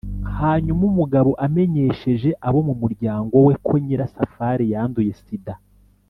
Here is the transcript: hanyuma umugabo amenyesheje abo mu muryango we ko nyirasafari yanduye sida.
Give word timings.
hanyuma 0.39 0.81
umugabo 0.91 1.31
amenyesheje 1.45 2.29
abo 2.47 2.59
mu 2.67 2.73
muryango 2.81 3.33
we 3.45 3.53
ko 3.65 3.73
nyirasafari 3.85 4.63
yanduye 4.73 5.13
sida. 5.23 5.53